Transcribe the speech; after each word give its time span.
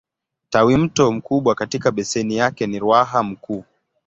Tawimto 0.49 1.11
mkubwa 1.11 1.55
katika 1.55 1.91
beseni 1.91 2.35
yake 2.37 2.67
ni 2.67 2.79
Ruaha 2.79 3.23
Mkuu. 3.23 3.63